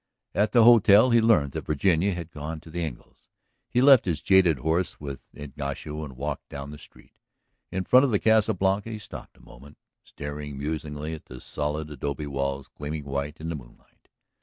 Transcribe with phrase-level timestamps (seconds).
[0.33, 3.29] At the hotel he learned that Virginia had gone to the Engles.
[3.69, 7.13] He left his jaded horse with Ignacio and walked down the street.
[7.71, 11.91] In front of the Casa Blanca he stopped a moment, staring musingly at the solid
[11.91, 14.09] adobe walls gleaming white in the moonlight.